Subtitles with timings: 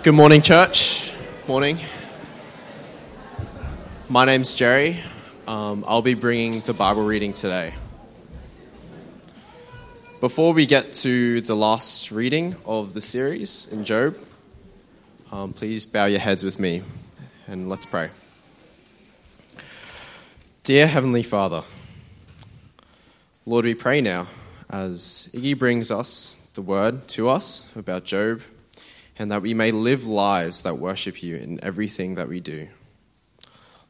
[0.00, 1.12] Good morning, church.
[1.48, 1.76] Morning.
[4.08, 5.00] My name's Jerry.
[5.48, 7.74] Um, I'll be bringing the Bible reading today.
[10.20, 14.16] Before we get to the last reading of the series in Job,
[15.32, 16.82] um, please bow your heads with me
[17.48, 18.10] and let's pray.
[20.62, 21.64] Dear Heavenly Father,
[23.44, 24.28] Lord, we pray now
[24.70, 28.42] as Iggy brings us the word to us about Job
[29.18, 32.68] and that we may live lives that worship you in everything that we do.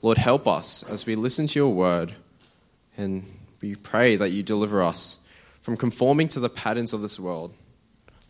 [0.01, 2.15] Lord, help us as we listen to your word,
[2.97, 3.25] and
[3.61, 7.53] we pray that you deliver us from conforming to the patterns of this world,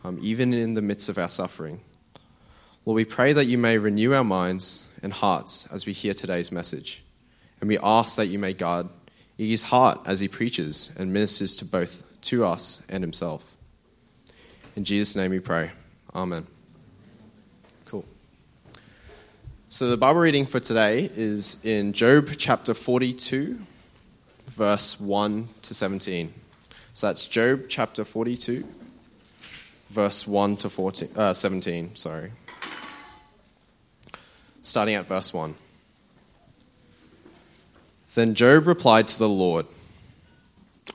[0.03, 1.79] um, even in the midst of our suffering.
[2.85, 6.51] Lord, we pray that you may renew our minds and hearts as we hear today's
[6.51, 7.03] message.
[7.61, 8.87] And we ask that you may guard
[9.37, 13.55] his heart as he preaches and ministers to both to us and himself.
[14.75, 15.71] In Jesus' name we pray.
[16.13, 16.47] Amen.
[19.71, 23.59] So, the Bible reading for today is in Job chapter 42,
[24.47, 26.33] verse 1 to 17.
[26.93, 28.65] So, that's Job chapter 42,
[29.91, 31.95] verse 1 to 14, uh, 17.
[31.95, 32.31] Sorry.
[34.63, 35.53] Starting at verse 1.
[38.15, 39.67] Then Job replied to the Lord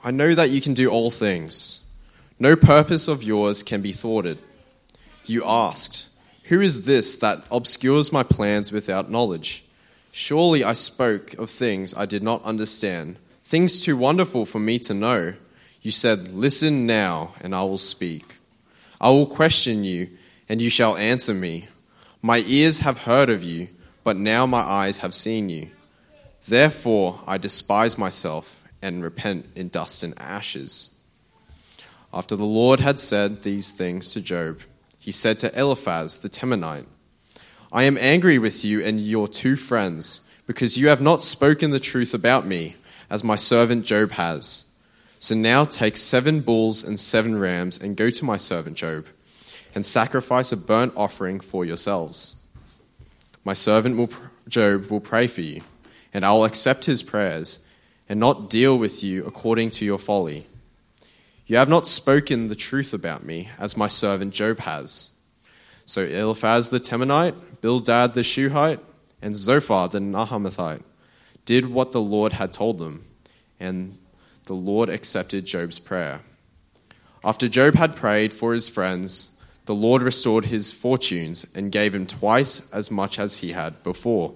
[0.03, 1.93] I know that you can do all things,
[2.41, 4.37] no purpose of yours can be thwarted.
[5.25, 6.09] You asked,
[6.47, 9.65] who is this that obscures my plans without knowledge?
[10.11, 14.93] Surely I spoke of things I did not understand, things too wonderful for me to
[14.93, 15.33] know.
[15.81, 18.37] You said, Listen now, and I will speak.
[19.01, 20.09] I will question you,
[20.47, 21.67] and you shall answer me.
[22.21, 23.67] My ears have heard of you,
[24.03, 25.69] but now my eyes have seen you.
[26.47, 31.03] Therefore I despise myself and repent in dust and ashes.
[32.13, 34.61] After the Lord had said these things to Job,
[35.05, 36.87] he said to Eliphaz the Temanite,
[37.71, 41.79] I am angry with you and your two friends, because you have not spoken the
[41.79, 42.75] truth about me,
[43.07, 44.75] as my servant Job has.
[45.19, 49.05] So now take seven bulls and seven rams, and go to my servant Job,
[49.75, 52.43] and sacrifice a burnt offering for yourselves.
[53.43, 54.09] My servant will,
[54.47, 55.61] Job will pray for you,
[56.15, 57.71] and I will accept his prayers,
[58.09, 60.47] and not deal with you according to your folly.
[61.47, 65.21] You have not spoken the truth about me, as my servant Job has.
[65.85, 68.79] So Eliphaz the Temanite, Bildad the Shuhite,
[69.21, 70.81] and Zophar the Naamathite
[71.45, 73.05] did what the Lord had told them,
[73.59, 73.97] and
[74.45, 76.21] the Lord accepted Job's prayer.
[77.23, 79.31] After Job had prayed for his friends,
[79.65, 84.33] the Lord restored his fortunes and gave him twice as much as he had before.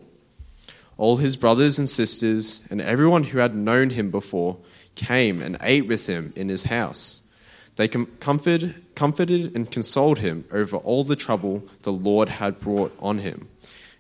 [0.98, 4.58] All his brothers and sisters and everyone who had known him before
[5.00, 7.34] came and ate with him in his house.
[7.78, 13.20] They comforted, comforted and consoled him over all the trouble the Lord had brought on
[13.20, 13.48] him,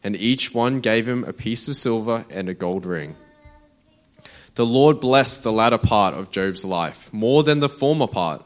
[0.03, 3.15] and each one gave him a piece of silver and a gold ring.
[4.55, 8.43] The Lord blessed the latter part of Job's life more than the former part.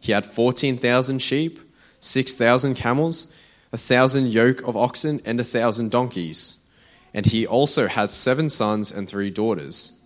[0.00, 1.58] He had 14,000 sheep,
[1.98, 3.34] 6,000 camels,
[3.72, 6.70] a thousand yoke of oxen, and a thousand donkeys.
[7.12, 10.00] And he also had seven sons and three daughters.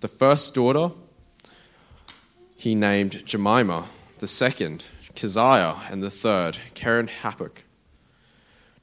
[0.00, 0.90] The first daughter
[2.66, 3.86] he named Jemima,
[4.18, 4.84] the second,
[5.14, 7.62] Keziah, and the third, Keren-happuch.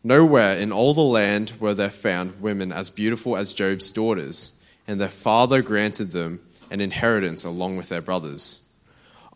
[0.01, 5.01] Nowhere in all the land were there found women as beautiful as Job's daughters, and
[5.01, 6.39] their father granted them
[6.71, 8.71] an inheritance along with their brothers.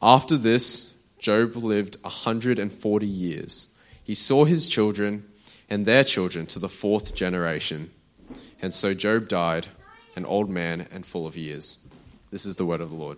[0.01, 3.77] After this, Job lived a 140 years.
[4.01, 5.25] He saw his children
[5.69, 7.91] and their children to the fourth generation.
[8.61, 9.67] And so Job died,
[10.15, 11.89] an old man and full of years.
[12.31, 13.17] This is the word of the Lord.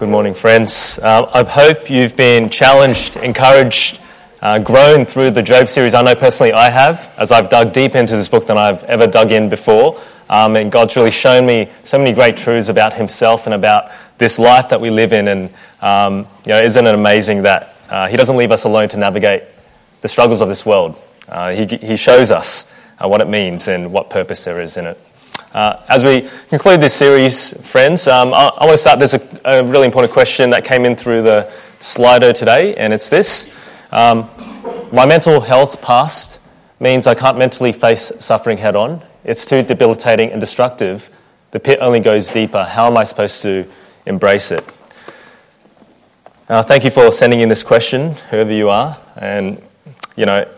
[0.00, 0.98] Good morning, friends.
[0.98, 4.00] Uh, I hope you've been challenged, encouraged,
[4.40, 5.92] uh, grown through the Job series.
[5.92, 9.06] I know personally I have, as I've dug deep into this book than I've ever
[9.06, 10.00] dug in before.
[10.30, 14.38] Um, and God's really shown me so many great truths about Himself and about this
[14.38, 15.28] life that we live in.
[15.28, 15.50] And
[15.82, 19.42] um, you know, isn't it amazing that uh, He doesn't leave us alone to navigate
[20.00, 20.98] the struggles of this world?
[21.28, 24.86] Uh, he, he shows us uh, what it means and what purpose there is in
[24.86, 24.98] it.
[25.52, 29.00] Uh, as we conclude this series, friends, um, I, I, want to start.
[29.00, 33.08] There's a, a, really important question that came in through the Slido today, and it's
[33.08, 33.52] this
[33.90, 34.30] um,
[34.92, 36.38] My mental health past
[36.78, 39.02] means I can't mentally face suffering head on.
[39.24, 41.10] It's too debilitating and destructive.
[41.50, 42.62] The pit only goes deeper.
[42.62, 43.68] How am I supposed to
[44.06, 44.64] embrace it?
[46.48, 48.96] Uh, thank you for sending in this question, whoever you are.
[49.16, 49.60] And,
[50.14, 50.48] you know,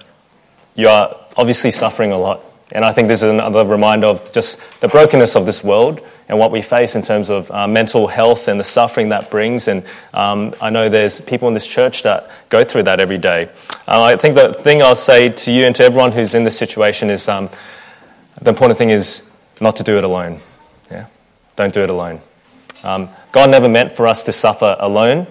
[0.74, 2.44] you are obviously suffering a lot
[2.74, 6.38] And I think this is another reminder of just the brokenness of this world and
[6.38, 9.68] what we face in terms of uh, mental health and the suffering that brings.
[9.68, 9.84] And
[10.14, 13.50] um, I know there's people in this church that go through that every day.
[13.86, 16.56] Uh, I think the thing I'll say to you and to everyone who's in this
[16.56, 17.50] situation is um,
[18.40, 19.30] the important thing is
[19.60, 20.38] not to do it alone.
[20.90, 21.08] Yeah?
[21.56, 22.20] Don't do it alone.
[22.82, 25.26] Um, God never meant for us to suffer alone.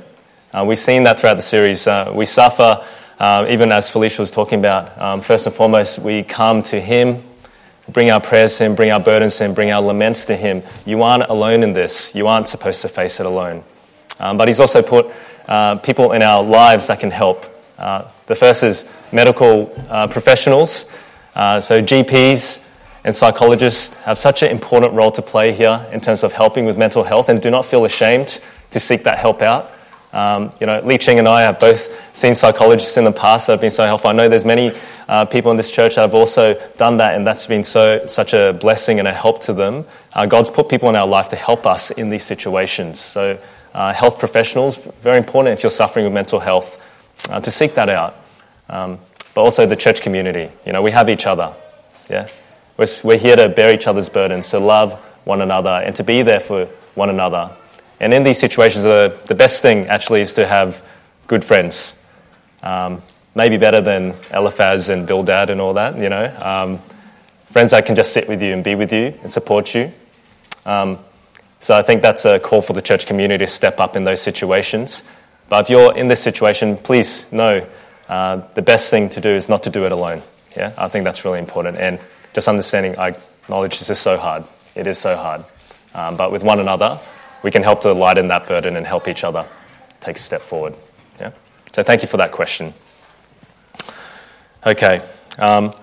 [0.53, 1.87] Uh, we've seen that throughout the series.
[1.87, 2.85] Uh, we suffer,
[3.17, 4.95] uh, even as Felicia was talking about.
[5.01, 7.23] Um, first and foremost, we come to Him
[7.89, 10.63] bring our prayers to Him, bring our burdens to Him, bring our laments to Him.
[10.85, 12.15] You aren't alone in this.
[12.15, 13.63] You aren't supposed to face it alone.
[14.19, 15.11] Um, but He's also put
[15.47, 17.45] uh, people in our lives that can help.
[17.77, 20.89] Uh, the first is medical uh, professionals.
[21.35, 22.67] Uh, so, GPs
[23.03, 26.77] and psychologists have such an important role to play here in terms of helping with
[26.77, 28.39] mental health, and do not feel ashamed
[28.69, 29.71] to seek that help out.
[30.13, 33.53] Um, you know, Li Ching and I have both seen psychologists in the past that
[33.53, 34.09] have been so helpful.
[34.09, 34.73] I know there's many
[35.07, 38.33] uh, people in this church that have also done that, and that's been so such
[38.33, 39.85] a blessing and a help to them.
[40.13, 42.99] Uh, God's put people in our life to help us in these situations.
[42.99, 43.39] So,
[43.73, 46.81] uh, health professionals, very important if you're suffering with mental health,
[47.29, 48.15] uh, to seek that out.
[48.69, 48.99] Um,
[49.33, 50.51] but also the church community.
[50.65, 51.53] You know, we have each other.
[52.09, 52.27] Yeah,
[52.75, 54.93] we're, we're here to bear each other's burdens, to love
[55.23, 56.65] one another, and to be there for
[56.95, 57.55] one another.
[58.01, 60.83] And in these situations, the, the best thing actually is to have
[61.27, 62.03] good friends.
[62.63, 63.03] Um,
[63.35, 66.25] maybe better than Eliphaz and Bildad and all that, you know.
[66.41, 66.79] Um,
[67.51, 69.91] friends that can just sit with you and be with you and support you.
[70.65, 70.97] Um,
[71.59, 74.19] so I think that's a call for the church community to step up in those
[74.19, 75.03] situations.
[75.47, 77.67] But if you're in this situation, please know
[78.09, 80.23] uh, the best thing to do is not to do it alone.
[80.57, 81.77] Yeah, I think that's really important.
[81.77, 81.99] And
[82.33, 84.43] just understanding, I acknowledge this is so hard.
[84.73, 85.45] It is so hard.
[85.93, 86.99] Um, but with one another,
[87.43, 89.45] we can help to lighten that burden and help each other
[89.99, 90.75] take a step forward.
[91.19, 91.31] Yeah?
[91.71, 92.73] So thank you for that question.
[94.65, 95.01] Okay.
[95.39, 95.73] Um,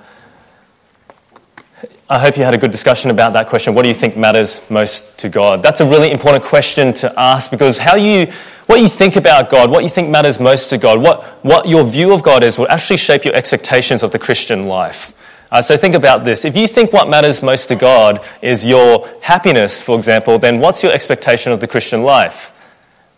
[2.10, 3.74] I hope you had a good discussion about that question.
[3.74, 5.62] What do you think matters most to God?
[5.62, 8.26] That's a really important question to ask because how you,
[8.66, 11.84] what you think about God, what you think matters most to God, what, what your
[11.84, 15.12] view of God is will actually shape your expectations of the Christian life.
[15.50, 16.44] Uh, so think about this.
[16.44, 20.82] If you think what matters most to God is your happiness, for example, then what's
[20.82, 22.52] your expectation of the Christian life?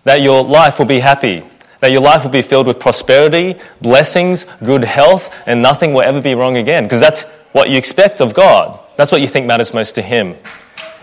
[0.04, 1.42] That your life will be happy,
[1.80, 6.20] that your life will be filled with prosperity, blessings, good health, and nothing will ever
[6.20, 8.78] be wrong again, because that's what you expect of God.
[8.96, 10.36] That's what you think matters most to Him.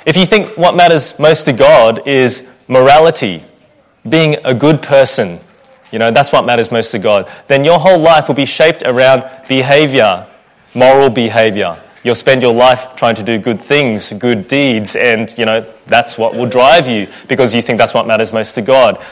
[0.06, 3.44] If you think what matters most to God is morality,
[4.08, 5.40] being a good person,
[5.92, 8.84] you know, that's what matters most to God, then your whole life will be shaped
[8.84, 10.26] around behavior,
[10.74, 11.82] moral behavior.
[12.04, 16.18] You'll spend your life trying to do good things, good deeds, and you know that's
[16.18, 19.04] what will drive you because you think that's what matters most to God.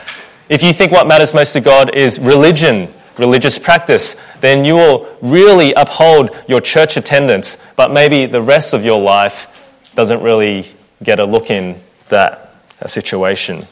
[0.48, 5.18] If you think what matters most to God is religion, religious practice, then you will
[5.22, 9.52] really uphold your church attendance, but maybe the rest of your life
[9.96, 10.66] doesn't really
[11.04, 11.76] get a look in
[12.10, 12.54] that
[12.86, 13.66] situation.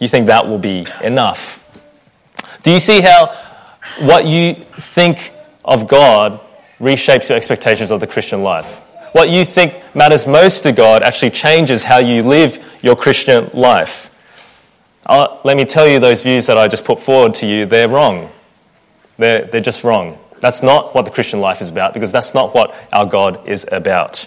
[0.00, 1.60] You think that will be enough.
[2.62, 3.26] Do you see how
[4.00, 5.32] what you think
[5.64, 6.40] of God
[6.84, 8.80] reshapes your expectations of the Christian life.
[9.12, 14.10] What you think matters most to God actually changes how you live your Christian life.
[15.06, 17.88] Uh, let me tell you, those views that I just put forward to you, they're
[17.88, 18.30] wrong.
[19.18, 20.18] They're, they're just wrong.
[20.40, 23.66] That's not what the Christian life is about because that's not what our God is
[23.70, 24.26] about.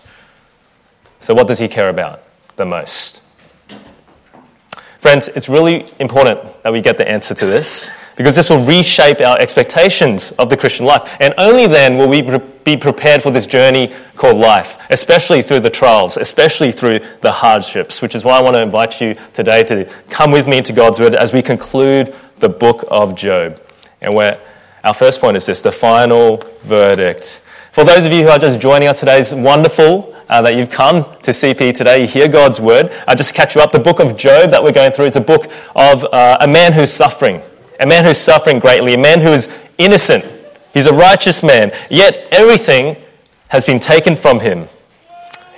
[1.19, 2.23] So, what does He care about
[2.55, 3.21] the most?
[4.99, 9.21] Friends, it's really important that we get the answer to this because this will reshape
[9.21, 11.15] our expectations of the Christian life.
[11.21, 12.21] And only then will we
[12.65, 18.01] be prepared for this journey called life, especially through the trials, especially through the hardships,
[18.01, 20.99] which is why I want to invite you today to come with me into God's
[20.99, 23.61] Word as we conclude the book of Job.
[24.01, 24.41] And where
[24.83, 27.43] our first point is this the final verdict.
[27.71, 30.71] For those of you who are just joining us today, it's wonderful uh, that you've
[30.71, 32.01] come to CP today.
[32.01, 32.91] You hear God's word.
[33.07, 33.71] I just catch you up.
[33.71, 36.73] The book of Job that we're going through is a book of uh, a man
[36.73, 37.43] who's suffering
[37.79, 40.25] a man who's suffering greatly, a man who is innocent.
[40.73, 42.97] He's a righteous man, yet everything
[43.49, 44.67] has been taken from him.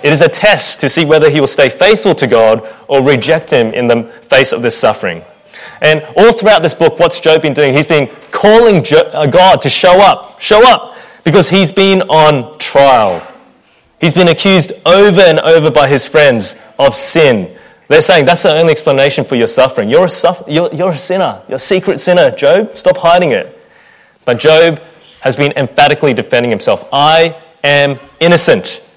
[0.02, 3.50] It is a test to see whether he will stay faithful to God or reject
[3.50, 5.22] him in the face of this suffering.
[5.82, 7.74] And all throughout this book, what's Job been doing?
[7.74, 13.26] He's been calling uh, God to show up, show up, because he's been on trial.
[14.00, 17.54] He's been accused over and over by his friends of sin,
[17.90, 19.90] they're saying that's the only explanation for your suffering.
[19.90, 21.42] You're a, you're, you're a sinner.
[21.48, 22.72] You're a secret sinner, Job.
[22.74, 23.58] Stop hiding it.
[24.24, 24.80] But Job
[25.22, 26.88] has been emphatically defending himself.
[26.92, 28.88] I am innocent.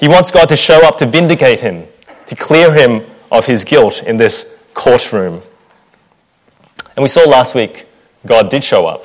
[0.00, 1.86] He wants God to show up to vindicate him,
[2.26, 5.40] to clear him of his guilt in this courtroom.
[6.96, 7.86] And we saw last week,
[8.26, 9.04] God did show up.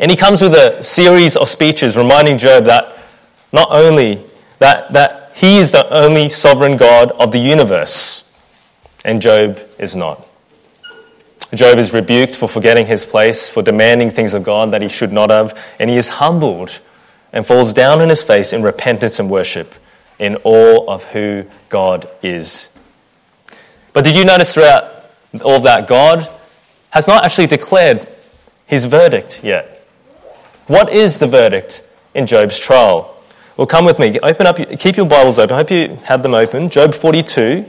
[0.00, 2.96] And he comes with a series of speeches reminding Job that
[3.52, 4.24] not only
[4.60, 8.36] that, that he is the only sovereign God of the universe,
[9.04, 10.26] and Job is not.
[11.54, 15.12] Job is rebuked for forgetting his place, for demanding things of God that he should
[15.12, 16.80] not have, and he is humbled
[17.32, 19.76] and falls down on his face in repentance and worship
[20.18, 22.76] in awe of who God is.
[23.92, 24.92] But did you notice throughout
[25.44, 26.28] all of that, God
[26.90, 28.08] has not actually declared
[28.66, 29.86] his verdict yet?
[30.66, 33.14] What is the verdict in Job's trial?
[33.58, 34.20] Well, come with me.
[34.20, 35.54] Open up, keep your Bibles open.
[35.54, 36.70] I hope you had them open.
[36.70, 37.66] Job 42.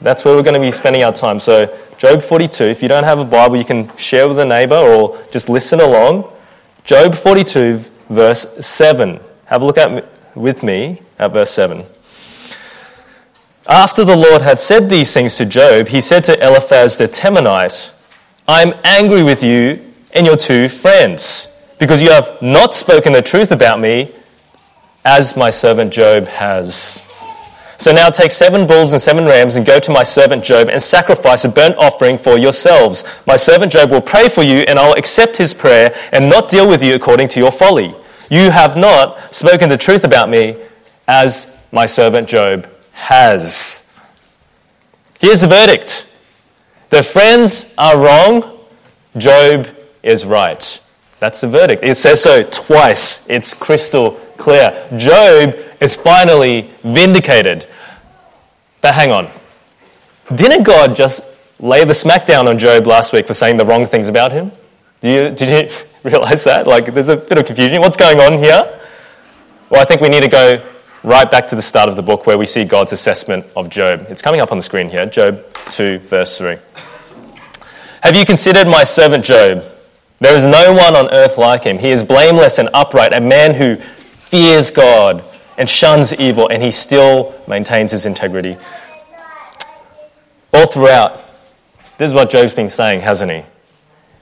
[0.00, 1.40] That's where we're going to be spending our time.
[1.40, 2.62] So, Job 42.
[2.62, 5.80] If you don't have a Bible, you can share with a neighbor or just listen
[5.80, 6.30] along.
[6.84, 7.78] Job 42,
[8.10, 9.18] verse 7.
[9.46, 11.84] Have a look at with me at verse 7.
[13.66, 17.92] After the Lord had said these things to Job, he said to Eliphaz the Temanite,
[18.46, 23.20] I am angry with you and your two friends, because you have not spoken the
[23.20, 24.14] truth about me,
[25.04, 27.02] as my servant Job has.
[27.76, 30.80] So now take seven bulls and seven rams and go to my servant Job and
[30.80, 33.04] sacrifice a burnt offering for yourselves.
[33.26, 36.68] My servant Job will pray for you, and I'll accept his prayer and not deal
[36.68, 37.94] with you according to your folly.
[38.30, 40.56] You have not spoken the truth about me,
[41.06, 43.92] as my servant Job has.
[45.20, 46.10] Here's the verdict
[46.90, 48.60] the friends are wrong,
[49.16, 49.68] Job
[50.02, 50.80] is right.
[51.18, 51.82] That's the verdict.
[51.82, 53.28] It says so twice.
[53.28, 54.88] It's crystal clear.
[54.96, 57.66] Job is finally vindicated.
[58.80, 59.28] But hang on.
[60.34, 61.22] Didn't God just
[61.60, 64.52] lay the smackdown on Job last week for saying the wrong things about him?
[65.00, 65.76] Did you, did you
[66.10, 66.66] realize that?
[66.66, 67.80] Like, there's a bit of confusion.
[67.80, 68.80] What's going on here?
[69.70, 70.62] Well, I think we need to go
[71.02, 74.06] right back to the start of the book where we see God's assessment of Job.
[74.08, 76.56] It's coming up on the screen here, Job 2, verse 3.
[78.02, 79.64] Have you considered my servant Job?
[80.20, 81.78] There is no one on earth like him.
[81.78, 83.76] He is blameless and upright, a man who
[84.34, 85.22] fears God
[85.56, 88.56] and shuns evil, and he still maintains his integrity.
[90.52, 91.22] All throughout,
[91.98, 93.44] this is what Job's been saying, hasn't he?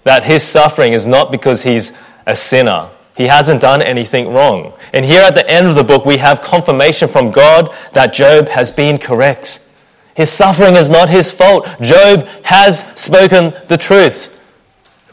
[0.05, 1.95] That his suffering is not because he's
[2.27, 2.91] a sinner.
[3.17, 4.75] He hasn't done anything wrong.
[4.93, 8.49] And here at the end of the book, we have confirmation from God that Job
[8.49, 9.67] has been correct.
[10.15, 11.67] His suffering is not his fault.
[11.81, 14.39] Job has spoken the truth,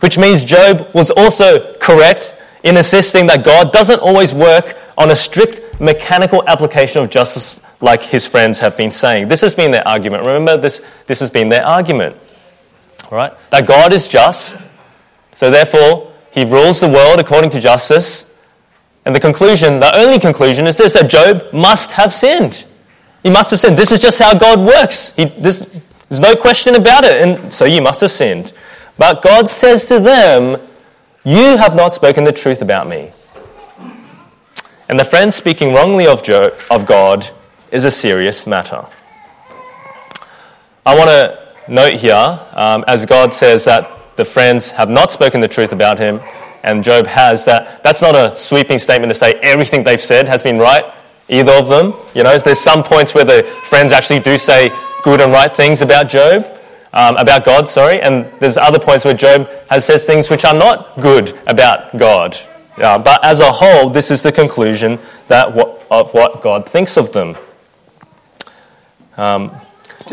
[0.01, 5.16] which means Job was also correct in insisting that God doesn't always work on a
[5.16, 9.28] strict mechanical application of justice like his friends have been saying.
[9.28, 10.25] This has been their argument.
[10.25, 12.16] Remember, this, this has been their argument.
[13.12, 13.34] Right?
[13.51, 14.58] That God is just,
[15.34, 18.25] so therefore, he rules the world according to justice.
[19.06, 22.66] And the conclusion, the only conclusion, is this that Job must have sinned.
[23.24, 23.78] He must have sinned.
[23.78, 25.16] This is just how God works.
[25.16, 25.60] He, this,
[26.10, 27.22] there's no question about it.
[27.22, 28.54] And so you must have sinned.
[28.98, 30.62] But God says to them,
[31.26, 33.12] You have not spoken the truth about me.
[34.88, 37.30] And the friend speaking wrongly of, Job, of God
[37.72, 38.86] is a serious matter.
[40.86, 45.42] I want to note here, um, as God says that the friends have not spoken
[45.42, 46.22] the truth about him,
[46.64, 50.42] and Job has, that that's not a sweeping statement to say everything they've said has
[50.42, 50.86] been right,
[51.28, 51.94] either of them.
[52.16, 54.72] You know, there's some points where the friends actually do say
[55.04, 56.48] good and right things about Job,
[56.93, 60.55] um, about God, sorry, and there's other points where Job has says things which are
[60.55, 62.38] not good about God.
[62.77, 65.50] Uh, but as a whole, this is the conclusion that
[65.91, 67.36] of what God thinks of them.
[69.17, 69.51] Um,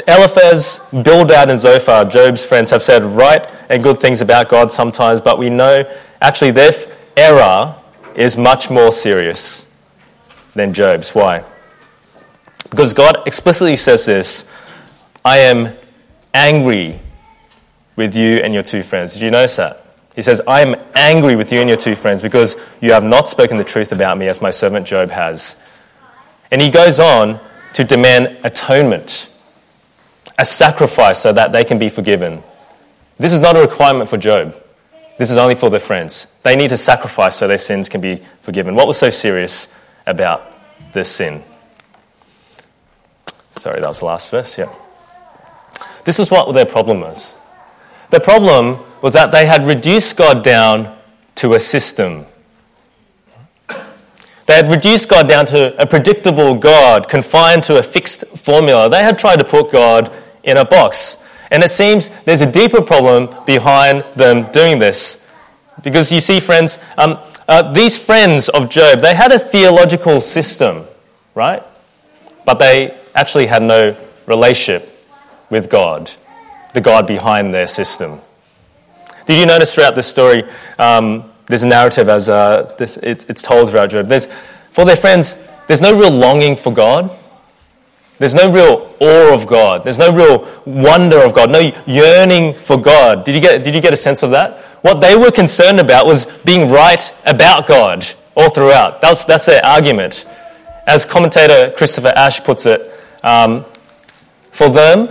[0.08, 5.20] Eliphaz, Bildad, and Zophar, Job's friends, have said right and good things about God sometimes,
[5.20, 5.84] but we know
[6.20, 6.72] actually their
[7.16, 7.76] error
[8.14, 9.70] is much more serious
[10.54, 11.14] than Job's.
[11.14, 11.44] Why?
[12.70, 14.50] Because God explicitly says this
[15.24, 15.76] I am
[16.36, 17.00] angry
[17.96, 19.14] with you and your two friends.
[19.14, 19.82] Did you notice that?
[20.14, 23.26] He says, I am angry with you and your two friends because you have not
[23.28, 25.62] spoken the truth about me as my servant Job has.
[26.50, 27.40] And he goes on
[27.72, 29.32] to demand atonement,
[30.38, 32.42] a sacrifice so that they can be forgiven.
[33.18, 34.62] This is not a requirement for Job.
[35.18, 36.26] This is only for their friends.
[36.42, 38.74] They need to sacrifice so their sins can be forgiven.
[38.74, 39.74] What was so serious
[40.06, 40.54] about
[40.92, 41.42] this sin?
[43.52, 44.72] Sorry, that was the last verse, yeah.
[46.06, 47.34] This is what their problem was.
[48.10, 50.96] The problem was that they had reduced God down
[51.34, 52.24] to a system.
[54.46, 58.88] They had reduced God down to a predictable God confined to a fixed formula.
[58.88, 60.12] They had tried to put God
[60.44, 61.26] in a box.
[61.50, 65.28] And it seems there's a deeper problem behind them doing this.
[65.82, 70.84] Because you see, friends, um, uh, these friends of Job, they had a theological system,
[71.34, 71.64] right?
[72.44, 73.96] But they actually had no
[74.26, 74.92] relationship
[75.50, 76.10] with God,
[76.74, 78.20] the God behind their system.
[79.26, 80.44] Did you notice throughout this story,
[80.78, 84.08] um, there's a narrative as uh, this, it's, it's told throughout Job.
[84.08, 84.26] There's,
[84.70, 87.10] for their friends, there's no real longing for God.
[88.18, 89.84] There's no real awe of God.
[89.84, 93.24] There's no real wonder of God, no yearning for God.
[93.24, 94.58] Did you get, did you get a sense of that?
[94.82, 99.00] What they were concerned about was being right about God all throughout.
[99.00, 100.24] That's, that's their argument.
[100.86, 102.90] As commentator Christopher Ash puts it,
[103.22, 103.64] um,
[104.50, 105.08] for them,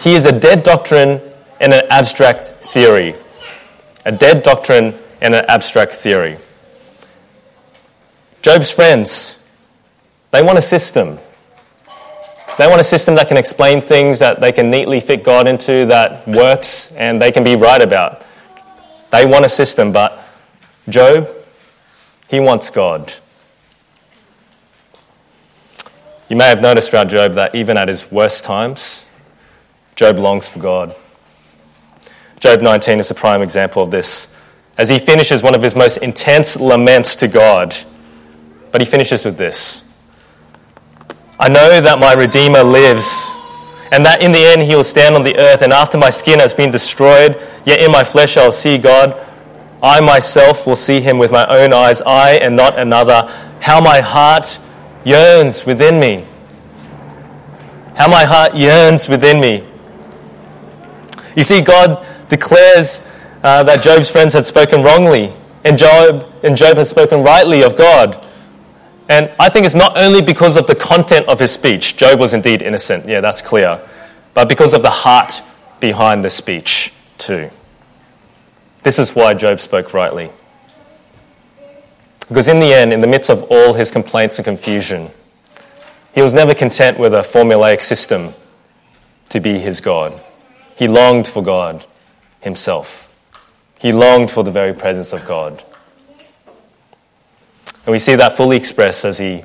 [0.00, 1.20] he is a dead doctrine
[1.60, 3.14] and an abstract theory.
[4.06, 6.38] A dead doctrine and an abstract theory.
[8.40, 9.46] Job's friends,
[10.30, 11.18] they want a system.
[12.56, 15.84] They want a system that can explain things that they can neatly fit God into
[15.86, 18.24] that works and they can be right about.
[19.10, 20.18] They want a system, but
[20.88, 21.28] Job,
[22.28, 23.12] he wants God.
[26.30, 29.04] You may have noticed throughout Job that even at his worst times,
[30.00, 30.96] Job longs for God.
[32.38, 34.34] Job 19 is a prime example of this,
[34.78, 37.76] as he finishes one of his most intense laments to God.
[38.72, 39.94] But he finishes with this
[41.38, 43.30] I know that my Redeemer lives,
[43.92, 46.38] and that in the end he will stand on the earth, and after my skin
[46.38, 49.26] has been destroyed, yet in my flesh I will see God.
[49.82, 53.30] I myself will see him with my own eyes, I and not another.
[53.60, 54.60] How my heart
[55.04, 56.24] yearns within me.
[57.96, 59.66] How my heart yearns within me.
[61.40, 63.02] You see, God declares
[63.42, 65.32] uh, that Job's friends had spoken wrongly,
[65.64, 68.22] and Job, and Job has spoken rightly of God.
[69.08, 71.96] And I think it's not only because of the content of his speech.
[71.96, 73.80] Job was indeed innocent, yeah, that's clear.
[74.34, 75.40] But because of the heart
[75.80, 77.48] behind the speech, too.
[78.82, 80.28] This is why Job spoke rightly.
[82.28, 85.08] Because in the end, in the midst of all his complaints and confusion,
[86.14, 88.34] he was never content with a formulaic system
[89.30, 90.22] to be his God.
[90.80, 91.84] He longed for God
[92.40, 93.14] himself.
[93.78, 95.62] He longed for the very presence of God.
[97.84, 99.44] And we see that fully expressed as he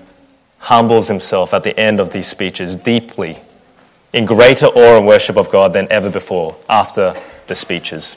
[0.60, 3.42] humbles himself at the end of these speeches deeply,
[4.14, 8.16] in greater awe and worship of God than ever before after the speeches.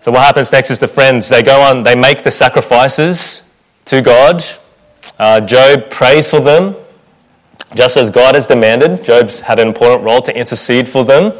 [0.00, 3.48] So, what happens next is the friends, they go on, they make the sacrifices
[3.84, 4.42] to God.
[5.20, 6.74] Uh, Job prays for them,
[7.74, 9.04] just as God has demanded.
[9.04, 11.32] Job's had an important role to intercede for them.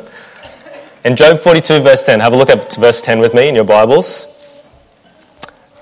[1.05, 3.65] In Job 42, verse 10, have a look at verse 10 with me in your
[3.65, 4.29] Bibles.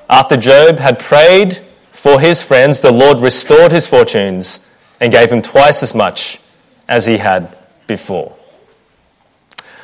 [0.09, 1.61] After Job had prayed
[1.93, 4.67] for his friends, the Lord restored his fortunes
[5.01, 6.41] and gave him twice as much
[6.89, 8.37] as he had before.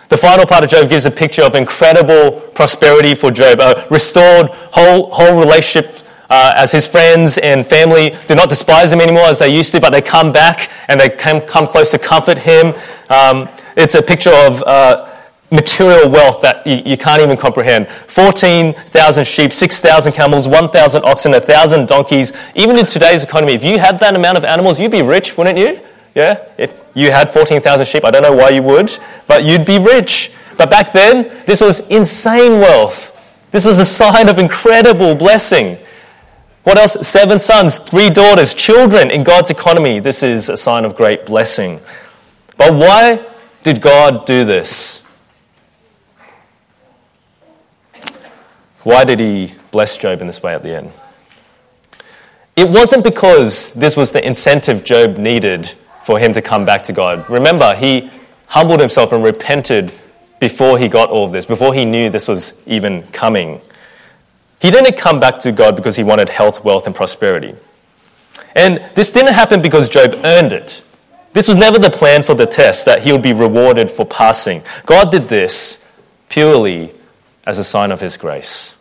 [0.09, 4.49] The final part of Job gives a picture of incredible prosperity for Job, a restored
[4.73, 5.96] whole, whole relationship
[6.31, 9.81] uh, as his friends and family do not despise him anymore as they used to,
[9.81, 12.75] but they come back and they come, come close to comfort him.
[13.09, 15.13] Um, it's a picture of uh,
[15.51, 21.87] material wealth that you, you, can't even comprehend 14,000 sheep, 6,000 camels, 1,000 oxen, 1,000
[21.87, 22.33] donkeys.
[22.55, 25.59] Even in today's economy, if you had that amount of animals, you'd be rich, wouldn't
[25.59, 25.81] you?
[26.15, 26.45] Yeah?
[26.59, 28.97] If you had 14,000 sheep, I don't know why you would,
[29.29, 30.35] but you'd be rich.
[30.57, 33.13] But back then, this was insane wealth.
[33.51, 35.79] This was a sign of incredible blessing.
[36.67, 37.07] What else?
[37.07, 40.01] Seven sons, three daughters, children in God's economy.
[40.01, 41.79] This is a sign of great blessing.
[42.57, 43.25] But why
[43.63, 45.05] did God do this?
[48.83, 50.91] Why did he bless Job in this way at the end?
[52.57, 56.93] It wasn't because this was the incentive Job needed for him to come back to
[56.93, 57.31] God.
[57.31, 58.11] Remember, he
[58.49, 59.93] humbled himself and repented
[60.41, 63.61] before he got all of this, before he knew this was even coming.
[64.61, 67.55] He didn't come back to God because he wanted health, wealth, and prosperity.
[68.55, 70.83] And this didn't happen because Job earned it.
[71.33, 74.63] This was never the plan for the test that he would be rewarded for passing.
[74.87, 75.87] God did this
[76.31, 76.93] purely
[77.47, 78.75] as a sign of his grace.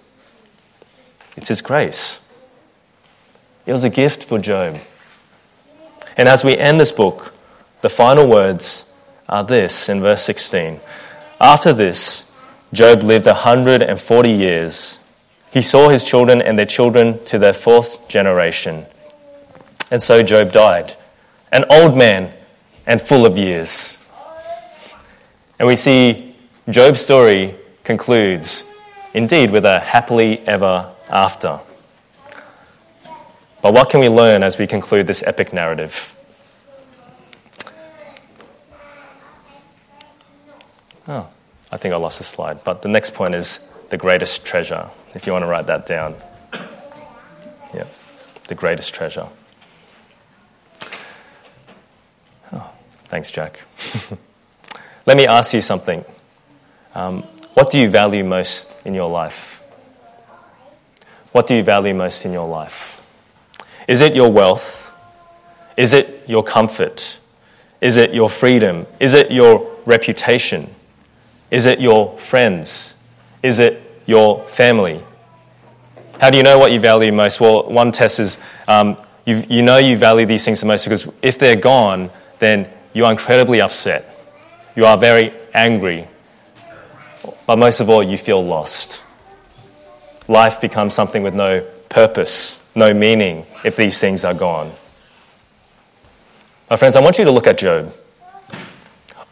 [1.35, 2.21] It's his grace.
[3.65, 4.79] It was a gift for Job.
[6.15, 7.33] And as we end this book,
[7.81, 8.93] the final words
[9.27, 10.79] are this in verse 16.
[11.41, 12.33] After this,
[12.71, 14.99] Job lived 140 years.
[15.55, 18.85] He saw his children and their children to their fourth generation.
[19.89, 20.97] And so Job died,
[21.49, 22.33] an old man
[22.85, 23.97] and full of years.
[25.57, 26.35] And we see
[26.69, 28.65] Job's story concludes,
[29.13, 31.61] indeed, with a happily ever after.
[33.61, 36.13] But what can we learn as we conclude this epic narrative?
[41.07, 41.29] Oh,
[41.71, 42.61] I think I lost a slide.
[42.65, 46.15] But the next point is the greatest treasure, if you want to write that down.
[47.74, 47.86] Yeah,
[48.48, 49.28] the greatest treasure.
[52.54, 52.71] Oh,
[53.06, 53.60] thanks, Jack.
[55.06, 56.04] Let me ask you something.
[56.93, 59.62] Um, what do you value most in your life?
[61.32, 63.02] What do you value most in your life?
[63.88, 64.91] Is it your wealth?
[65.78, 67.19] Is it your comfort?
[67.82, 68.88] Is it your freedom?
[69.00, 70.74] Is it your reputation?
[71.52, 72.94] Is it your friends?
[73.45, 75.03] Is it your family?
[76.19, 77.39] How do you know what you value most?
[77.39, 81.08] Well, one test is um, you, you know you value these things the most because
[81.21, 84.03] if they're gone, then you are incredibly upset.
[84.75, 86.08] You are very angry.
[87.45, 89.03] But most of all, you feel lost.
[90.27, 94.71] Life becomes something with no purpose, no meaning if these things are gone.
[96.67, 97.93] My friends, I want you to look at Job.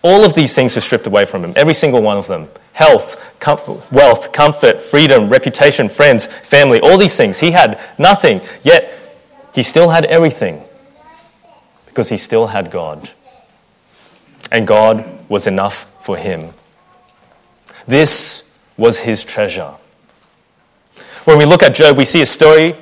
[0.04, 3.40] All of these things were stripped away from him, every single one of them health,
[3.40, 7.40] com- wealth, comfort, freedom, reputation, friends, family, all these things.
[7.40, 8.92] He had nothing, yet
[9.54, 10.64] he still had everything
[11.86, 13.10] because he still had God.
[14.52, 16.54] And God was enough for him.
[17.88, 19.76] This was his treasure.
[21.26, 22.76] When we look at Job, we see a story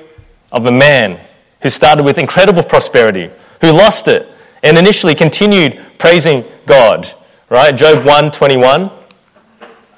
[0.51, 1.19] of a man
[1.61, 3.29] who started with incredible prosperity,
[3.61, 4.27] who lost it,
[4.63, 7.07] and initially continued praising God.
[7.49, 7.75] Right?
[7.75, 8.89] Job 121.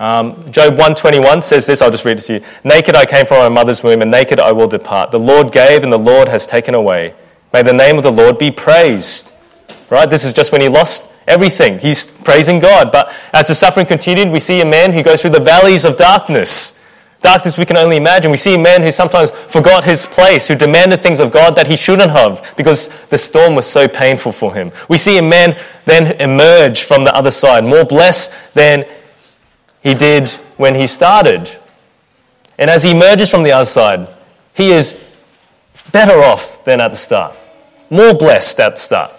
[0.04, 2.42] Um, Job 121 says this, I'll just read it to you.
[2.66, 5.12] Naked I came from my mother's womb, and naked I will depart.
[5.12, 7.13] The Lord gave, and the Lord has taken away.
[7.54, 9.32] May the name of the Lord be praised.
[9.89, 10.10] Right?
[10.10, 11.80] This is just when he lost everything.
[11.80, 12.92] He's praising God.
[12.92, 15.96] But as the suffering continued, we see a man who goes through the valleys of
[15.96, 16.84] darkness.
[17.22, 18.30] Darkness we can only imagine.
[18.30, 21.68] We see a man who sometimes forgot his place, who demanded things of God that
[21.68, 24.74] he shouldn't have because the storm was so painful for him.
[24.89, 28.86] We see a man then emerge from the other side, more blessed than
[29.84, 31.56] he did when he started.
[32.58, 34.08] And as he emerges from the other side,
[34.54, 35.04] he is
[35.91, 37.36] better off than at the start,
[37.89, 39.12] more blessed at the start.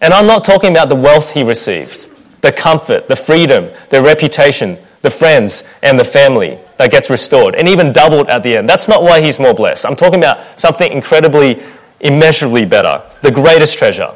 [0.00, 2.08] And I'm not talking about the wealth he received,
[2.40, 7.68] the comfort, the freedom, the reputation, the friends, and the family that gets restored, and
[7.68, 8.68] even doubled at the end.
[8.68, 9.86] That's not why he's more blessed.
[9.86, 11.62] I'm talking about something incredibly,
[12.00, 14.14] immeasurably better, the greatest treasure.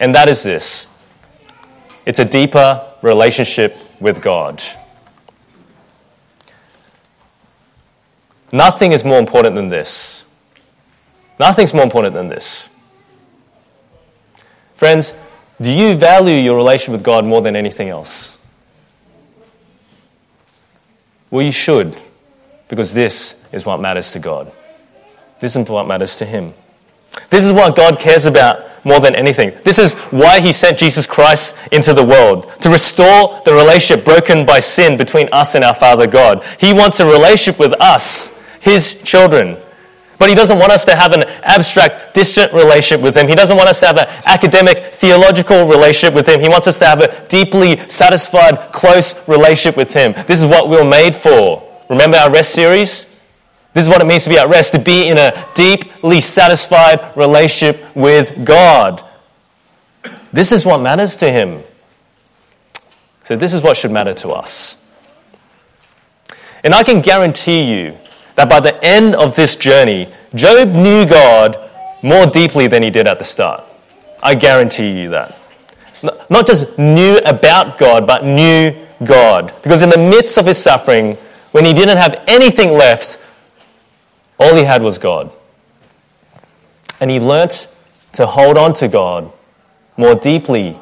[0.00, 0.88] And that is this
[2.04, 4.62] it's a deeper relationship with God.
[8.52, 10.24] Nothing is more important than this.
[11.40, 12.68] Nothing's more important than this.
[14.74, 15.14] Friends,
[15.60, 18.38] do you value your relationship with God more than anything else?
[21.30, 21.96] Well, you should,
[22.68, 24.52] because this is what matters to God.
[25.40, 26.52] This is what matters to Him.
[27.30, 29.52] This is what God cares about more than anything.
[29.64, 34.44] This is why He sent Jesus Christ into the world to restore the relationship broken
[34.44, 36.44] by sin between us and our Father God.
[36.58, 39.56] He wants a relationship with us, His children.
[40.22, 43.26] But he doesn't want us to have an abstract, distant relationship with him.
[43.26, 46.40] He doesn't want us to have an academic, theological relationship with him.
[46.40, 50.12] He wants us to have a deeply satisfied, close relationship with him.
[50.28, 51.68] This is what we we're made for.
[51.90, 53.10] Remember our rest series?
[53.74, 57.16] This is what it means to be at rest, to be in a deeply satisfied
[57.16, 59.04] relationship with God.
[60.32, 61.64] This is what matters to him.
[63.24, 64.78] So, this is what should matter to us.
[66.62, 67.98] And I can guarantee you
[68.34, 71.58] that by the end of this journey, Job knew God
[72.02, 73.64] more deeply than he did at the start.
[74.22, 75.38] I guarantee you that.
[76.30, 79.52] Not just knew about God, but knew God.
[79.62, 81.16] Because in the midst of his suffering,
[81.52, 83.22] when he didn't have anything left,
[84.38, 85.32] all he had was God.
[87.00, 87.68] And he learnt
[88.14, 89.32] to hold on to God
[89.96, 90.78] more deeply,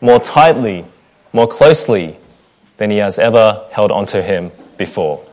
[0.00, 0.84] more tightly,
[1.32, 2.16] more closely
[2.76, 5.24] than he has ever held onto him before.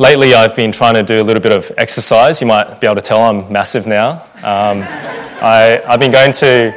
[0.00, 2.40] Lately, I've been trying to do a little bit of exercise.
[2.40, 4.12] You might be able to tell I'm massive now.
[4.36, 6.74] Um, I, have been going to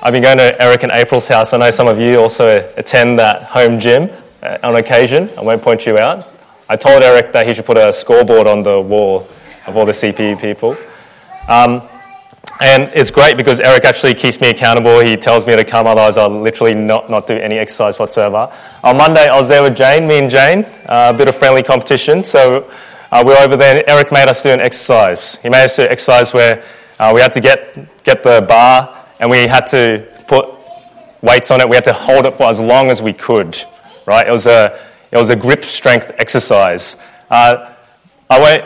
[0.00, 1.52] I've been going to Eric and April's house.
[1.52, 4.08] I know some of you also attend that home gym
[4.40, 5.30] uh, on occasion.
[5.36, 6.32] I won't point you out.
[6.68, 9.26] I told Eric that he should put a scoreboard on the wall
[9.66, 10.76] of all the CPE people.
[11.48, 11.82] Um,
[12.60, 15.00] and it's great because Eric actually keeps me accountable.
[15.00, 18.52] He tells me to come, otherwise, I'll literally not, not do any exercise whatsoever.
[18.84, 21.62] On Monday, I was there with Jane, me and Jane, uh, a bit of friendly
[21.62, 22.22] competition.
[22.22, 22.70] So
[23.10, 25.36] uh, we were over there, and Eric made us do an exercise.
[25.42, 26.62] He made us do an exercise where
[27.00, 30.54] uh, we had to get, get the bar and we had to put
[31.22, 31.68] weights on it.
[31.68, 33.58] We had to hold it for as long as we could,
[34.06, 34.26] right?
[34.26, 34.78] It was a,
[35.10, 36.96] it was a grip strength exercise.
[37.30, 37.72] Uh,
[38.30, 38.64] I won't,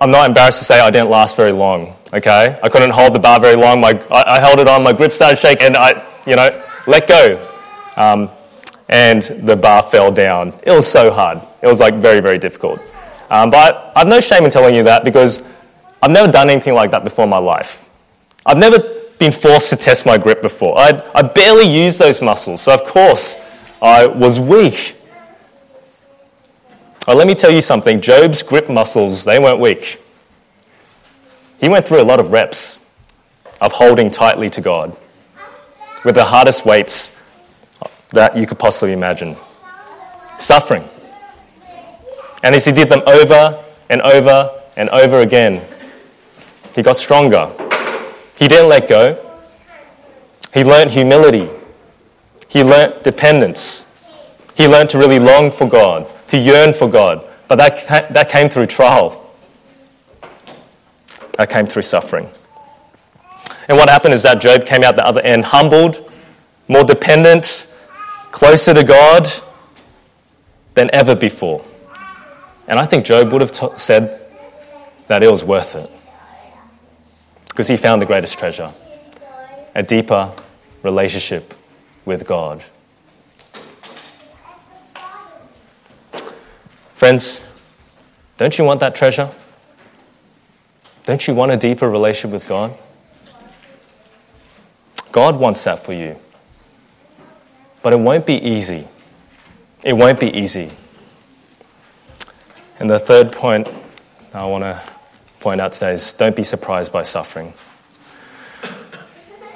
[0.00, 2.58] I'm not embarrassed to say I didn't last very long okay?
[2.62, 3.80] I couldn't hold the bar very long.
[3.80, 7.08] My, I, I held it on, my grip started shaking, and I, you know, let
[7.08, 7.46] go.
[7.96, 8.30] Um,
[8.88, 10.52] and the bar fell down.
[10.62, 11.40] It was so hard.
[11.62, 12.80] It was like very, very difficult.
[13.30, 15.42] Um, but I've no shame in telling you that because
[16.02, 17.88] I've never done anything like that before in my life.
[18.44, 18.78] I've never
[19.18, 20.78] been forced to test my grip before.
[20.78, 23.44] I, I barely use those muscles, so of course
[23.82, 24.96] I was weak.
[27.08, 30.00] Well, let me tell you something Job's grip muscles, they weren't weak.
[31.60, 32.84] He went through a lot of reps
[33.60, 34.96] of holding tightly to God
[36.04, 37.30] with the hardest weights
[38.10, 39.36] that you could possibly imagine
[40.38, 40.84] suffering.
[42.42, 45.66] And as he did them over and over and over again,
[46.74, 47.50] he got stronger.
[48.38, 49.22] He didn't let go.
[50.52, 51.50] He learned humility.
[52.48, 53.98] He learned dependence.
[54.54, 57.26] He learned to really long for God, to yearn for God.
[57.48, 59.25] But that, that came through trial,
[61.36, 62.28] that came through suffering.
[63.68, 66.10] And what happened is that Job came out the other end humbled,
[66.68, 67.72] more dependent,
[68.30, 69.28] closer to God
[70.74, 71.64] than ever before.
[72.68, 74.20] And I think Job would have t- said
[75.08, 75.90] that it was worth it
[77.48, 78.72] because he found the greatest treasure
[79.74, 80.32] a deeper
[80.82, 81.52] relationship
[82.06, 82.64] with God.
[86.94, 87.46] Friends,
[88.38, 89.30] don't you want that treasure?
[91.06, 92.76] Don't you want a deeper relationship with God?
[95.12, 96.16] God wants that for you.
[97.82, 98.86] But it won't be easy.
[99.84, 100.72] It won't be easy.
[102.80, 103.68] And the third point
[104.34, 104.82] I want to
[105.38, 107.54] point out today is don't be surprised by suffering.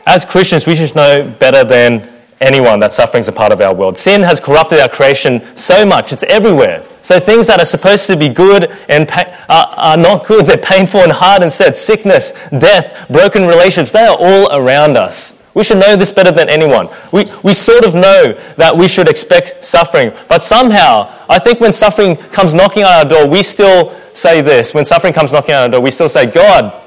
[0.06, 2.08] As Christians, we should know better than
[2.40, 3.98] anyone that suffering is a part of our world.
[3.98, 6.84] Sin has corrupted our creation so much, it's everywhere.
[7.02, 10.58] So things that are supposed to be good and pa- are, are not good, they're
[10.58, 11.74] painful and hard and sad.
[11.74, 15.42] Sickness, death, broken relationships, they are all around us.
[15.54, 16.88] We should know this better than anyone.
[17.12, 21.72] We, we sort of know that we should expect suffering, but somehow, I think when
[21.72, 24.74] suffering comes knocking on our door, we still say this.
[24.74, 26.80] When suffering comes knocking on our door, we still say, God,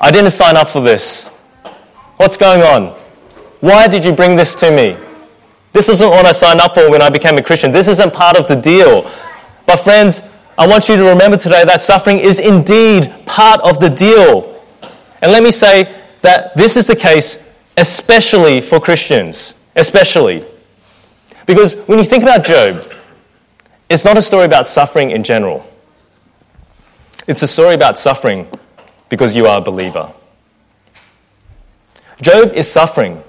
[0.00, 1.28] I didn't sign up for this.
[2.16, 2.88] What's going on?
[3.60, 4.96] Why did you bring this to me?
[5.74, 7.72] This isn't what I signed up for when I became a Christian.
[7.72, 9.10] This isn't part of the deal.
[9.66, 10.22] But, friends,
[10.56, 14.62] I want you to remember today that suffering is indeed part of the deal.
[15.20, 17.42] And let me say that this is the case
[17.76, 19.54] especially for Christians.
[19.74, 20.44] Especially.
[21.44, 22.92] Because when you think about Job,
[23.88, 25.68] it's not a story about suffering in general,
[27.26, 28.46] it's a story about suffering
[29.08, 30.12] because you are a believer.
[32.20, 33.24] Job is suffering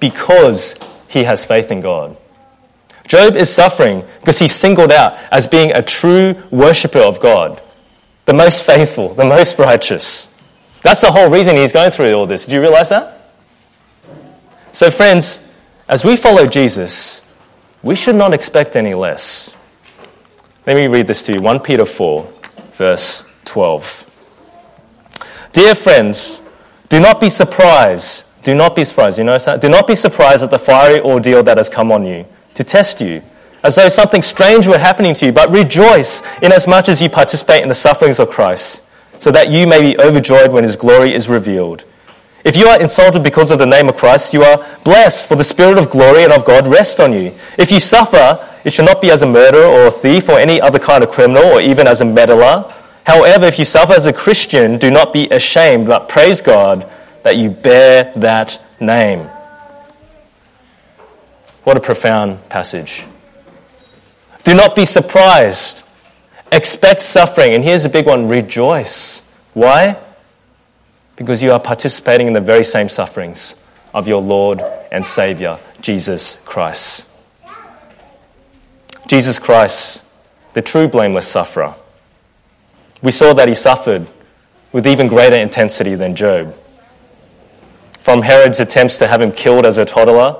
[0.00, 0.74] because
[1.08, 2.16] he has faith in God.
[3.06, 7.60] Job is suffering because he's singled out as being a true worshiper of God,
[8.24, 10.34] the most faithful, the most righteous.
[10.82, 12.46] That's the whole reason he's going through all this.
[12.46, 13.32] Do you realize that?
[14.72, 15.52] So, friends,
[15.88, 17.24] as we follow Jesus,
[17.82, 19.56] we should not expect any less.
[20.66, 22.32] Let me read this to you 1 Peter 4,
[22.72, 24.02] verse 12.
[25.52, 26.42] Dear friends,
[26.88, 28.25] do not be surprised.
[28.46, 29.18] Do not be surprised.
[29.18, 29.38] You know?
[29.60, 33.00] Do not be surprised at the fiery ordeal that has come on you to test
[33.00, 33.20] you,
[33.64, 37.68] as though something strange were happening to you, but rejoice inasmuch as you participate in
[37.68, 41.82] the sufferings of Christ, so that you may be overjoyed when his glory is revealed.
[42.44, 45.42] If you are insulted because of the name of Christ, you are blessed, for the
[45.42, 47.34] Spirit of glory and of God rests on you.
[47.58, 50.60] If you suffer, it should not be as a murderer or a thief or any
[50.60, 52.72] other kind of criminal or even as a meddler.
[53.06, 56.88] However, if you suffer as a Christian, do not be ashamed, but praise God
[57.26, 59.28] that you bear that name.
[61.64, 63.04] What a profound passage.
[64.44, 65.82] Do not be surprised.
[66.52, 67.52] Expect suffering.
[67.52, 69.22] And here's a big one rejoice.
[69.54, 69.98] Why?
[71.16, 73.60] Because you are participating in the very same sufferings
[73.92, 74.62] of your Lord
[74.92, 77.10] and Savior, Jesus Christ.
[79.08, 80.04] Jesus Christ,
[80.52, 81.74] the true blameless sufferer.
[83.02, 84.06] We saw that he suffered
[84.70, 86.54] with even greater intensity than Job.
[88.06, 90.36] From Herod's attempts to have him killed as a toddler,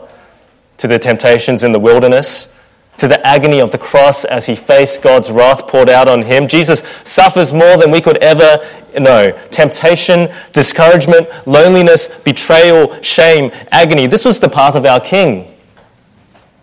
[0.76, 2.56] to the temptations in the wilderness,
[2.98, 6.46] to the agony of the cross as he faced God's wrath poured out on him.
[6.46, 8.64] Jesus suffers more than we could ever
[8.96, 9.36] know.
[9.50, 14.06] Temptation, discouragement, loneliness, betrayal, shame, agony.
[14.06, 15.52] This was the path of our King.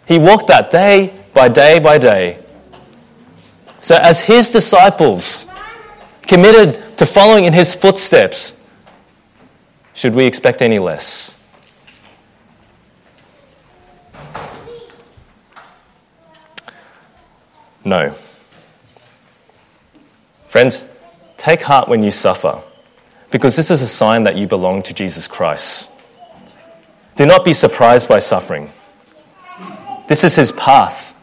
[0.07, 2.41] He walked that day by day by day.
[3.81, 5.47] So, as his disciples,
[6.21, 8.62] committed to following in his footsteps,
[9.93, 11.39] should we expect any less?
[17.85, 18.15] No.
[20.47, 20.85] Friends,
[21.37, 22.61] take heart when you suffer,
[23.31, 25.91] because this is a sign that you belong to Jesus Christ.
[27.15, 28.71] Do not be surprised by suffering.
[30.07, 31.15] This is his path.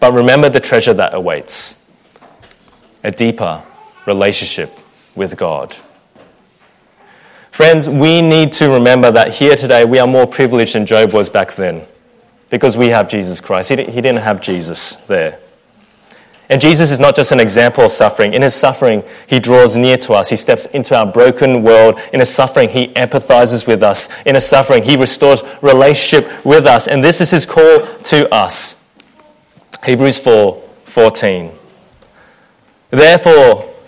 [0.00, 1.90] But remember the treasure that awaits
[3.04, 3.62] a deeper
[4.06, 4.70] relationship
[5.14, 5.76] with God.
[7.52, 11.28] Friends, we need to remember that here today we are more privileged than Job was
[11.28, 11.82] back then
[12.48, 13.68] because we have Jesus Christ.
[13.68, 15.38] He didn't have Jesus there.
[16.48, 18.32] And Jesus is not just an example of suffering.
[18.32, 20.30] In his suffering, he draws near to us.
[20.30, 22.00] He steps into our broken world.
[22.14, 24.08] In his suffering, he empathizes with us.
[24.24, 26.88] In his suffering, he restores relationship with us.
[26.88, 28.96] And this is his call to us.
[29.84, 31.52] Hebrews 4 14.
[32.88, 33.71] Therefore,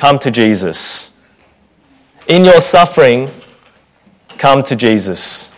[0.00, 1.14] come to Jesus.
[2.26, 3.30] In your suffering,
[4.38, 5.50] come to Jesus.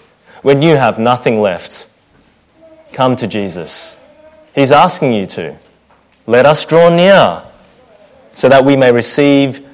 [0.42, 1.86] When you have nothing left,
[2.92, 3.96] come to Jesus.
[4.52, 5.56] He's asking you to.
[6.26, 7.44] Let us draw near
[8.32, 9.64] so that we may receive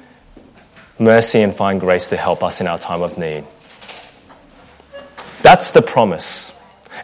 [0.99, 3.45] mercy and find grace to help us in our time of need.
[5.41, 6.55] That's the promise.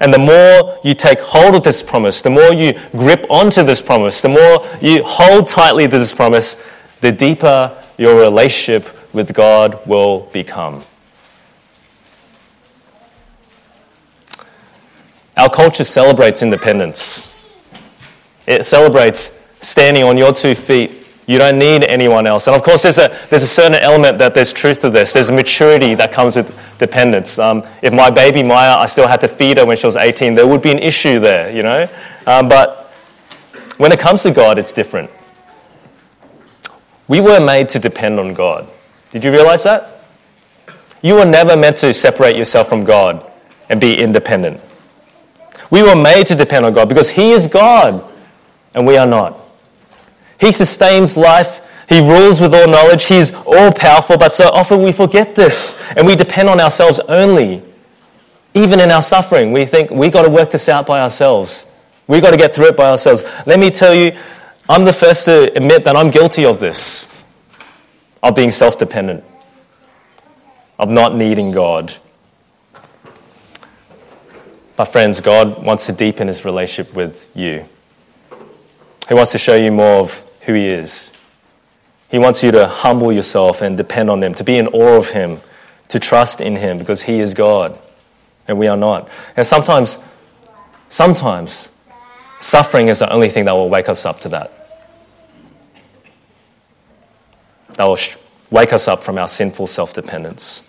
[0.01, 3.81] And the more you take hold of this promise, the more you grip onto this
[3.81, 6.63] promise, the more you hold tightly to this promise,
[7.01, 10.85] the deeper your relationship with God will become.
[15.37, 17.33] Our culture celebrates independence.
[18.47, 21.07] It celebrates standing on your two feet.
[21.27, 22.47] You don't need anyone else.
[22.47, 25.15] And of course, there's a, there's a certain element that there's truth to this.
[25.15, 27.39] There's maturity that comes with dependence.
[27.39, 30.35] Um, if my baby Maya, I still had to feed her when she was 18,
[30.35, 31.89] there would be an issue there, you know?
[32.27, 32.93] Um, but
[33.79, 35.11] when it comes to God, it's different.
[37.09, 38.69] We were made to depend on God.
[39.11, 40.05] Did you realize that?
[41.03, 43.31] You were never meant to separate yourself from God
[43.69, 44.61] and be independent.
[45.71, 48.03] We were made to depend on God because He is God
[48.75, 49.39] and we are not.
[50.41, 51.61] He sustains life.
[51.89, 53.05] He rules with all knowledge.
[53.05, 57.63] He's all powerful, but so often we forget this and we depend on ourselves only.
[58.55, 61.71] Even in our suffering, we think we've got to work this out by ourselves.
[62.07, 63.23] We've got to get through it by ourselves.
[63.47, 64.17] Let me tell you,
[64.69, 67.11] I'm the first to admit that I'm guilty of this,
[68.23, 69.25] of being self dependent,
[70.79, 71.93] of not needing God.
[74.77, 77.65] But, friends, God wants to deepen his relationship with you.
[79.09, 81.13] He wants to show you more of who He is.
[82.11, 85.11] He wants you to humble yourself and depend on Him, to be in awe of
[85.11, 85.41] Him,
[85.89, 87.79] to trust in Him because He is God
[88.47, 89.09] and we are not.
[89.37, 89.99] And sometimes,
[90.89, 91.71] sometimes,
[92.45, 94.53] suffering is the only thing that will wake us up to that.
[97.75, 97.99] That will
[98.51, 100.63] wake us up from our sinful self dependence.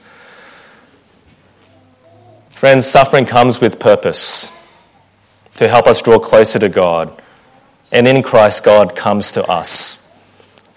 [2.49, 4.51] Friends, suffering comes with purpose
[5.55, 7.21] to help us draw closer to God
[7.91, 10.01] and in Christ, God comes to us.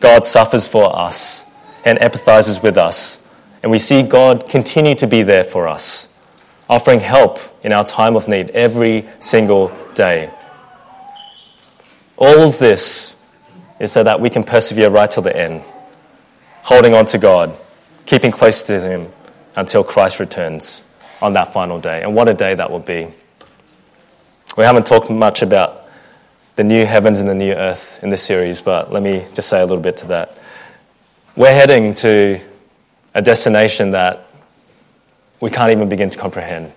[0.00, 1.44] God suffers for us
[1.84, 3.28] and empathizes with us.
[3.62, 6.14] And we see God continue to be there for us,
[6.68, 10.30] offering help in our time of need every single day.
[12.18, 13.16] All of this
[13.80, 15.62] is so that we can persevere right till the end,
[16.62, 17.56] holding on to God,
[18.06, 19.12] keeping close to Him
[19.56, 20.82] until Christ returns
[21.22, 22.02] on that final day.
[22.02, 23.08] And what a day that will be.
[24.56, 25.88] We haven't talked much about
[26.56, 29.60] the new heavens and the new earth in this series, but let me just say
[29.60, 30.38] a little bit to that.
[31.36, 32.40] We're heading to
[33.14, 34.26] a destination that
[35.40, 36.72] we can't even begin to comprehend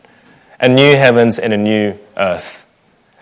[0.61, 2.70] a new heavens and a new earth,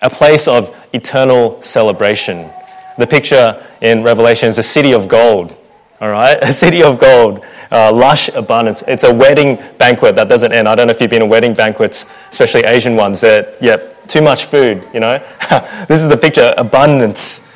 [0.01, 2.49] a place of eternal celebration.
[2.97, 5.57] The picture in Revelation is a city of gold,
[6.01, 6.37] all right?
[6.41, 8.83] A city of gold, uh, lush abundance.
[8.87, 10.67] It's a wedding banquet that doesn't end.
[10.67, 14.21] I don't know if you've been to wedding banquets, especially Asian ones, that, yep, too
[14.21, 15.19] much food, you know.
[15.87, 17.51] this is the picture abundance.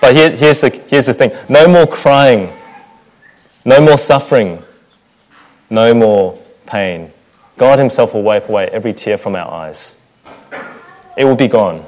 [0.00, 2.52] But here, here's, the, here's the thing no more crying,
[3.64, 4.62] no more suffering,
[5.70, 7.10] no more pain.
[7.56, 9.95] God Himself will wipe away every tear from our eyes.
[11.16, 11.84] It will be gone.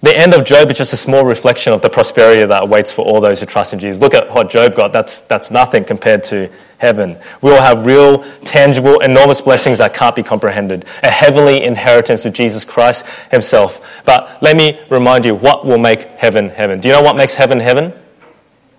[0.00, 3.04] The end of Job is just a small reflection of the prosperity that awaits for
[3.04, 4.00] all those who trust in Jesus.
[4.00, 4.92] Look at what Job got.
[4.92, 6.48] That's, that's nothing compared to
[6.78, 7.18] heaven.
[7.42, 10.84] We will have real, tangible, enormous blessings that can't be comprehended.
[11.02, 14.02] A heavenly inheritance with Jesus Christ Himself.
[14.04, 16.80] But let me remind you what will make heaven heaven.
[16.80, 17.92] Do you know what makes heaven heaven?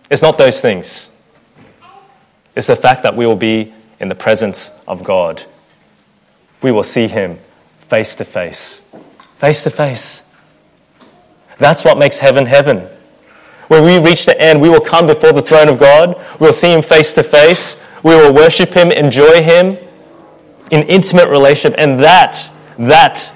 [0.10, 1.12] It's not those things,
[2.56, 5.44] it's the fact that we will be in the presence of God.
[6.62, 7.40] We will see Him
[7.90, 8.82] face to face.
[9.38, 10.24] Face to face.
[11.58, 12.88] That's what makes heaven heaven.
[13.68, 16.20] When we reach the end, we will come before the throne of God.
[16.40, 17.86] We'll see Him face to face.
[18.04, 19.78] We will worship Him, enjoy Him
[20.72, 23.32] in intimate relationship, and that, that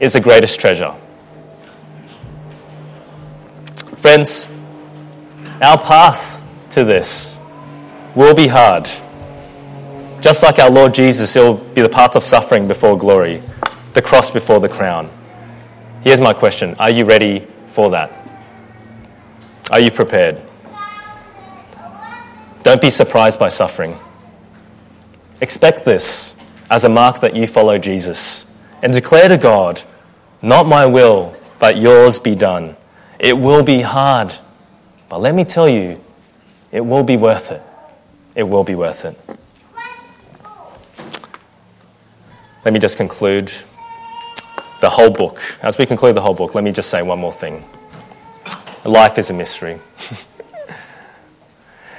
[0.00, 0.94] is the greatest treasure.
[3.96, 4.48] Friends,
[5.60, 7.36] our path to this
[8.14, 8.88] will be hard.
[10.20, 13.42] Just like our Lord Jesus, it will be the path of suffering before glory,
[13.98, 15.10] the cross before the crown.
[16.02, 18.12] Here's my question Are you ready for that?
[19.72, 20.40] Are you prepared?
[22.62, 23.98] Don't be surprised by suffering.
[25.40, 26.38] Expect this
[26.70, 29.82] as a mark that you follow Jesus and declare to God,
[30.44, 32.76] Not my will, but yours be done.
[33.18, 34.32] It will be hard,
[35.08, 36.00] but let me tell you,
[36.70, 37.62] it will be worth it.
[38.36, 39.18] It will be worth it.
[42.64, 43.52] Let me just conclude
[44.80, 45.40] the whole book.
[45.62, 47.64] As we conclude the whole book, let me just say one more thing.
[48.84, 49.78] Life is a mystery.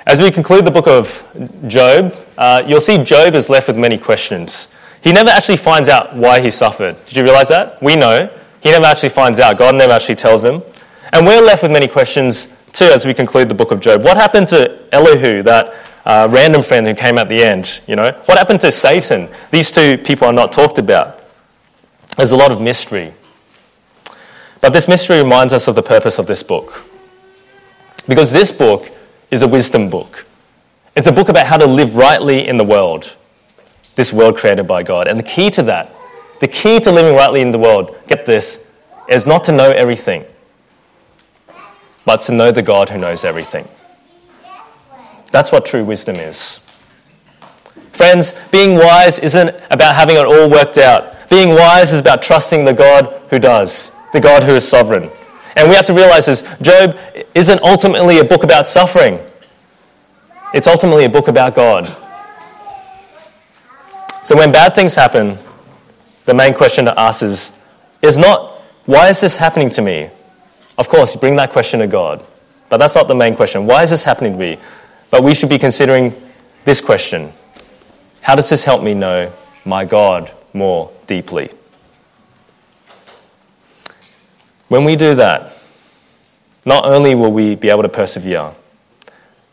[0.07, 1.23] As we conclude the book of
[1.67, 4.69] Job, uh, you'll see Job is left with many questions.
[5.03, 6.95] He never actually finds out why he suffered.
[7.05, 7.81] Did you realize that?
[7.81, 8.29] We know.
[8.61, 9.57] He never actually finds out.
[9.57, 10.63] God never actually tells him.
[11.13, 14.03] And we're left with many questions too as we conclude the book of Job.
[14.03, 15.75] What happened to Elihu, that
[16.05, 17.81] uh, random friend who came at the end?
[17.87, 19.29] You know, what happened to Satan?
[19.51, 21.18] These two people are not talked about.
[22.17, 23.13] There's a lot of mystery.
[24.61, 26.83] But this mystery reminds us of the purpose of this book.
[28.07, 28.91] Because this book
[29.31, 30.25] is a wisdom book.
[30.95, 33.15] It's a book about how to live rightly in the world,
[33.95, 35.07] this world created by God.
[35.07, 35.93] And the key to that,
[36.39, 38.69] the key to living rightly in the world, get this,
[39.07, 40.25] is not to know everything,
[42.05, 43.67] but to know the God who knows everything.
[45.31, 46.65] That's what true wisdom is.
[47.93, 51.15] Friends, being wise isn't about having it all worked out.
[51.29, 55.09] Being wise is about trusting the God who does, the God who is sovereign.
[55.55, 56.97] And we have to realize this Job
[57.35, 59.19] isn't ultimately a book about suffering,
[60.53, 61.95] it's ultimately a book about God.
[64.23, 65.37] So when bad things happen,
[66.25, 67.57] the main question to ask is,
[68.01, 70.09] is not, why is this happening to me?
[70.77, 72.23] Of course, bring that question to God.
[72.69, 73.65] But that's not the main question.
[73.65, 74.57] Why is this happening to me?
[75.09, 76.13] But we should be considering
[76.65, 77.33] this question
[78.21, 79.31] How does this help me know
[79.65, 81.49] my God more deeply?
[84.69, 85.57] When we do that,
[86.63, 88.53] not only will we be able to persevere,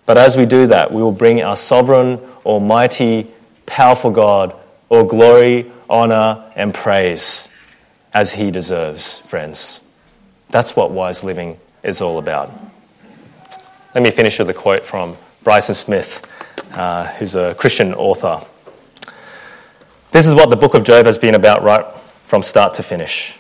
[0.05, 3.33] but as we do that, we will bring our sovereign, almighty,
[3.67, 4.55] powerful God
[4.89, 7.49] all glory, honor, and praise
[8.15, 9.83] as he deserves, friends.
[10.51, 12.53] That's what wise living is all about.
[13.95, 16.25] Let me finish with a quote from Bryson Smith,
[16.73, 18.41] uh, who's a Christian author.
[20.17, 21.85] This is what the book of Job has been about right
[22.25, 23.39] from start to finish.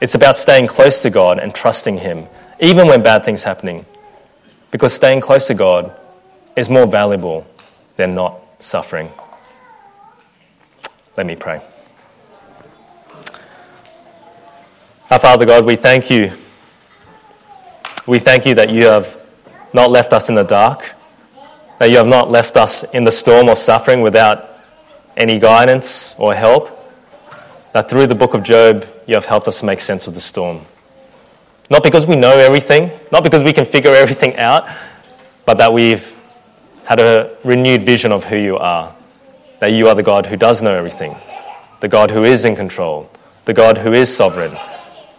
[0.00, 2.28] It's about staying close to God and trusting Him,
[2.60, 3.84] even when bad things are happening.
[4.70, 5.92] Because staying close to God
[6.54, 7.44] is more valuable
[7.96, 9.10] than not suffering.
[11.16, 11.60] Let me pray.
[15.10, 16.30] Our Father God, we thank you.
[18.06, 19.20] We thank you that you have
[19.72, 20.94] not left us in the dark,
[21.80, 24.49] that you have not left us in the storm of suffering without
[25.16, 26.76] any guidance or help,
[27.72, 30.64] that through the book of Job, you have helped us make sense of the storm.
[31.68, 34.68] Not because we know everything, not because we can figure everything out,
[35.44, 36.14] but that we've
[36.84, 38.94] had a renewed vision of who you are.
[39.60, 41.14] That you are the God who does know everything,
[41.80, 43.10] the God who is in control,
[43.44, 44.56] the God who is sovereign.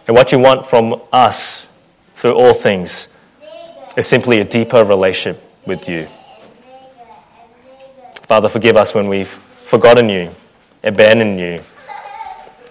[0.06, 1.72] And what you want from us
[2.16, 3.16] through all things
[3.96, 6.08] is simply a deeper relationship with you.
[8.22, 9.38] Father, forgive us when we've
[9.72, 10.30] forgotten you,
[10.84, 11.64] abandoned you,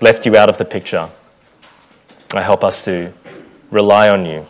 [0.01, 1.09] left you out of the picture.
[2.35, 3.11] I help us to
[3.71, 4.45] rely on you,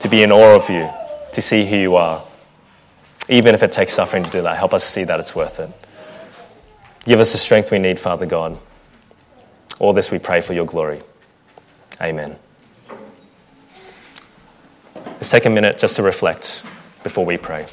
[0.00, 0.90] to be in awe of you,
[1.34, 2.24] to see who you are.
[3.28, 5.70] Even if it takes suffering to do that, help us see that it's worth it.
[7.04, 8.58] Give us the strength we need, Father God.
[9.78, 11.00] All this we pray for your glory.
[12.02, 12.36] Amen.
[15.06, 16.64] Let's take a minute just to reflect
[17.04, 17.68] before we pray.